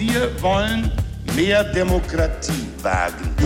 [0.00, 0.90] Wir wollen
[1.36, 3.36] mehr Demokratie wagen.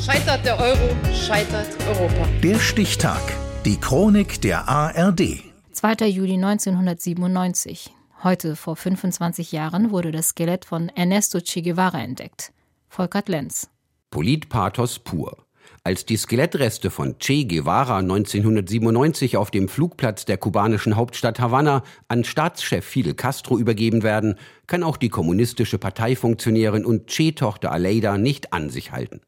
[0.00, 2.28] Scheitert der Euro, scheitert Europa.
[2.40, 3.20] Der Stichtag.
[3.64, 5.42] Die Chronik der ARD.
[5.72, 6.06] 2.
[6.06, 7.90] Juli 1997.
[8.22, 12.52] Heute vor 25 Jahren wurde das Skelett von Ernesto Che Guevara entdeckt.
[12.88, 13.68] Volkert Lenz.
[14.10, 15.45] Politpathos pur.
[15.84, 22.24] Als die Skelettreste von Che Guevara 1997 auf dem Flugplatz der kubanischen Hauptstadt Havanna an
[22.24, 28.70] Staatschef Fidel Castro übergeben werden, kann auch die kommunistische Parteifunktionärin und Che-Tochter Aleida nicht an
[28.70, 29.20] sich halten.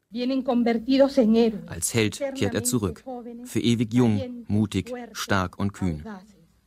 [1.67, 3.03] Als Held kehrt er zurück,
[3.45, 6.03] für ewig jung, mutig, stark und kühn.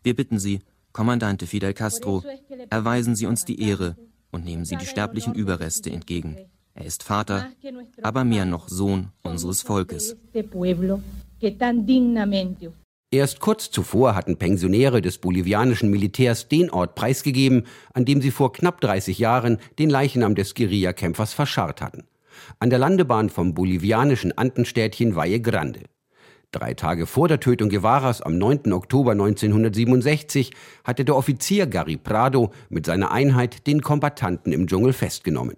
[0.03, 0.61] Wir bitten Sie,
[0.93, 2.23] Kommandante Fidel Castro,
[2.71, 3.97] erweisen Sie uns die Ehre
[4.31, 6.37] und nehmen Sie die sterblichen Überreste entgegen.
[6.75, 7.51] Er ist Vater,
[8.03, 10.17] aber mehr noch Sohn unseres Volkes.
[13.11, 18.55] Erst kurz zuvor hatten Pensionäre des bolivianischen Militärs den Ort preisgegeben, an dem sie vor
[18.55, 22.05] knapp 30 Jahren den Leichnam des Guerillakämpfers verscharrt hatten.
[22.59, 25.81] An der Landebahn vom bolivianischen Andenstädtchen Valle Grande.
[26.53, 28.73] Drei Tage vor der Tötung Guevaras am 9.
[28.73, 30.53] Oktober 1967
[30.85, 35.57] hatte der Offizier Gary Prado mit seiner Einheit den Kombattanten im Dschungel festgenommen.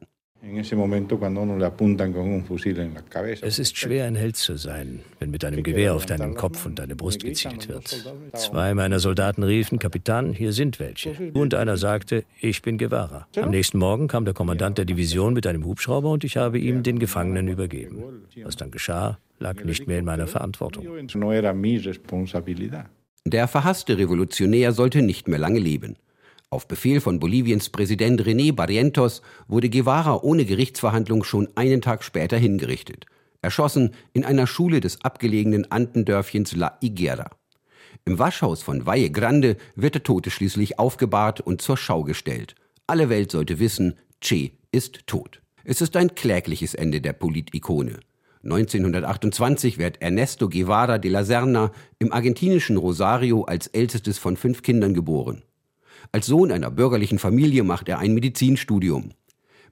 [3.43, 6.79] Es ist schwer, ein Held zu sein, wenn mit einem Gewehr auf deinen Kopf und
[6.79, 8.13] deine Brust gezielt wird.
[8.35, 11.33] Zwei meiner Soldaten riefen, Kapitän, hier sind welche.
[11.33, 13.27] Und einer sagte, ich bin Guevara.
[13.37, 16.83] Am nächsten Morgen kam der Kommandant der Division mit einem Hubschrauber und ich habe ihm
[16.83, 18.03] den Gefangenen übergeben.
[18.43, 20.87] Was dann geschah, lag nicht mehr in meiner Verantwortung.
[23.27, 25.97] Der verhasste Revolutionär sollte nicht mehr lange leben.
[26.51, 32.37] Auf Befehl von Boliviens Präsident René Barrientos wurde Guevara ohne Gerichtsverhandlung schon einen Tag später
[32.37, 33.07] hingerichtet.
[33.43, 37.31] Erschossen in einer Schule des abgelegenen Andendörfchens La Higuera.
[38.05, 42.55] Im Waschhaus von Valle Grande wird der Tote schließlich aufgebahrt und zur Schau gestellt.
[42.87, 45.43] Alle Welt sollte wissen, Che ist tot.
[45.65, 48.01] Es ist ein klägliches Ende der Politikone.
[48.43, 54.93] 1928 wird Ernesto Guevara de la Serna im argentinischen Rosario als ältestes von fünf Kindern
[54.93, 55.43] geboren.
[56.13, 59.13] Als Sohn einer bürgerlichen Familie macht er ein Medizinstudium.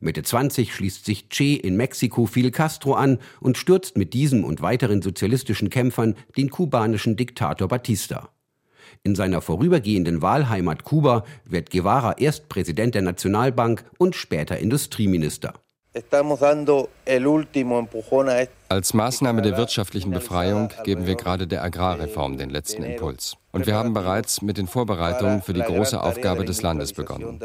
[0.01, 4.61] Mitte 20 schließt sich Che in Mexiko Fidel Castro an und stürzt mit diesem und
[4.61, 8.31] weiteren sozialistischen Kämpfern den kubanischen Diktator Batista.
[9.05, 15.62] In seiner vorübergehenden Wahlheimat Kuba wird Guevara erst Präsident der Nationalbank und später Industrieminister.
[18.69, 23.37] Als Maßnahme der wirtschaftlichen Befreiung geben wir gerade der Agrarreform den letzten Impuls.
[23.53, 27.39] Und wir haben bereits mit den Vorbereitungen für die große Aufgabe des Landes begonnen,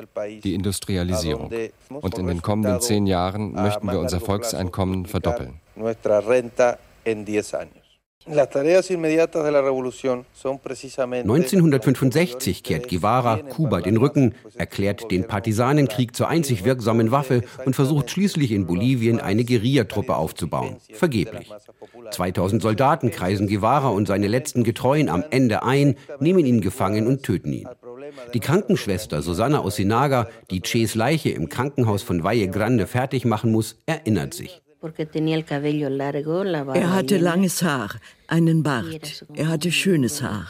[0.44, 1.52] die Industrialisierung.
[1.90, 5.60] Und in den kommenden zehn Jahren möchten wir unser Volkseinkommen verdoppeln.
[11.24, 18.10] 1965 kehrt Guevara Kuba den Rücken, erklärt den Partisanenkrieg zur einzig wirksamen Waffe und versucht
[18.12, 20.78] schließlich in Bolivien eine Guerillatruppe aufzubauen.
[20.94, 21.52] Vergeblich.
[22.12, 27.24] 2000 Soldaten kreisen Guevara und seine letzten Getreuen am Ende ein, nehmen ihn gefangen und
[27.24, 27.68] töten ihn.
[28.34, 33.78] Die Krankenschwester Susanna Osinaga, die Ches Leiche im Krankenhaus von Valle Grande fertig machen muss,
[33.86, 34.62] erinnert sich.
[36.74, 37.90] Er hatte langes Haar,
[38.28, 39.26] einen Bart.
[39.34, 40.48] Er hatte schönes Haar.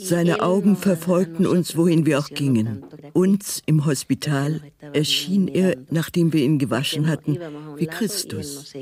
[0.00, 2.84] Seine Augen verfolgten uns, wohin wir auch gingen.
[3.14, 4.60] Uns im Hospital
[4.92, 7.38] erschien er, nachdem wir ihn gewaschen hatten,
[7.76, 8.72] wie Christus.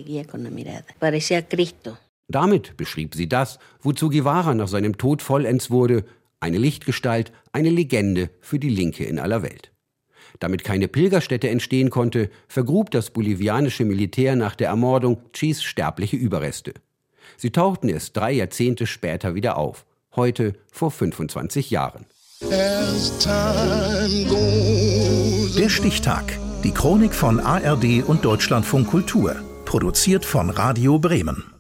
[2.29, 6.05] Damit beschrieb sie das, wozu Guevara nach seinem Tod vollends wurde,
[6.39, 9.73] eine Lichtgestalt, eine Legende für die Linke in aller Welt.
[10.39, 16.75] Damit keine Pilgerstätte entstehen konnte, vergrub das bolivianische Militär nach der Ermordung Chis sterbliche Überreste.
[17.37, 22.07] Sie tauchten erst drei Jahrzehnte später wieder auf, heute vor 25 Jahren.
[25.59, 26.39] Der Stichtag.
[26.65, 29.37] Die Chronik von ARD und Deutschlandfunk Kultur.
[29.65, 31.56] Produziert von Radio Bremen.